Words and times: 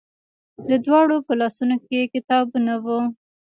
د 0.69 0.71
دواړو 0.85 1.17
په 1.27 1.33
لاسونو 1.41 1.75
کې 1.85 2.11
کتابونه 2.13 2.73
وو. 2.83 2.99